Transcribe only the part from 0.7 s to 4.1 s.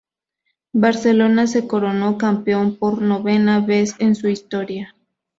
Barcelona se coronó campeón por novena vez